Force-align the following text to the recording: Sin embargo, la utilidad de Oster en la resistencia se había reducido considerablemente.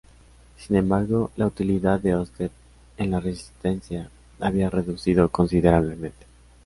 Sin 0.57 0.75
embargo, 0.77 1.29
la 1.37 1.45
utilidad 1.45 1.99
de 1.99 2.15
Oster 2.15 2.49
en 2.97 3.11
la 3.11 3.19
resistencia 3.19 4.09
se 4.39 4.43
había 4.43 4.71
reducido 4.71 5.29
considerablemente. 5.29 6.25